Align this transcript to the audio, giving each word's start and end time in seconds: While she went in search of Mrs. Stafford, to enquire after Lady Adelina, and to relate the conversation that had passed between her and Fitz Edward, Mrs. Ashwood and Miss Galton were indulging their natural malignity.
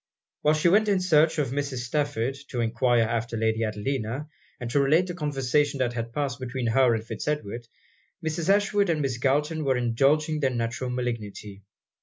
While 0.41 0.55
she 0.55 0.67
went 0.67 0.87
in 0.89 0.99
search 0.99 1.37
of 1.37 1.51
Mrs. 1.51 1.83
Stafford, 1.85 2.35
to 2.47 2.59
enquire 2.59 3.03
after 3.03 3.37
Lady 3.37 3.63
Adelina, 3.63 4.29
and 4.59 4.67
to 4.71 4.79
relate 4.79 5.05
the 5.05 5.13
conversation 5.13 5.77
that 5.77 5.93
had 5.93 6.11
passed 6.11 6.39
between 6.39 6.65
her 6.65 6.95
and 6.95 7.05
Fitz 7.05 7.27
Edward, 7.27 7.67
Mrs. 8.25 8.49
Ashwood 8.49 8.89
and 8.89 9.03
Miss 9.03 9.19
Galton 9.19 9.63
were 9.63 9.77
indulging 9.77 10.39
their 10.39 10.49
natural 10.49 10.89
malignity. 10.89 11.61